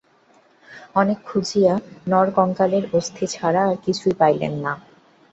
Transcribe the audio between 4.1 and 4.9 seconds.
পাইলেন না।